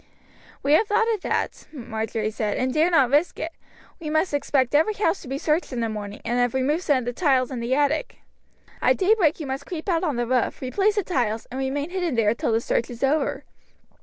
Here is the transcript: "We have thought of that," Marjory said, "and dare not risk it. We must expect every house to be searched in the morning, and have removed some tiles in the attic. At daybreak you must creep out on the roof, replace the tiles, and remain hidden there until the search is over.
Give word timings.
"We 0.63 0.73
have 0.73 0.87
thought 0.87 1.05
of 1.13 1.21
that," 1.21 1.67
Marjory 1.71 2.31
said, 2.31 2.57
"and 2.57 2.73
dare 2.73 2.89
not 2.89 3.11
risk 3.11 3.37
it. 3.39 3.51
We 3.99 4.09
must 4.09 4.33
expect 4.33 4.73
every 4.73 4.95
house 4.95 5.21
to 5.21 5.27
be 5.27 5.37
searched 5.37 5.71
in 5.71 5.79
the 5.79 5.89
morning, 5.89 6.21
and 6.25 6.39
have 6.39 6.55
removed 6.55 6.81
some 6.81 7.05
tiles 7.13 7.51
in 7.51 7.59
the 7.59 7.75
attic. 7.75 8.17
At 8.81 8.97
daybreak 8.97 9.39
you 9.39 9.45
must 9.45 9.67
creep 9.67 9.87
out 9.87 10.03
on 10.03 10.15
the 10.15 10.25
roof, 10.25 10.59
replace 10.59 10.95
the 10.95 11.03
tiles, 11.03 11.45
and 11.51 11.59
remain 11.59 11.91
hidden 11.91 12.15
there 12.15 12.29
until 12.31 12.51
the 12.51 12.61
search 12.61 12.89
is 12.89 13.03
over. 13.03 13.43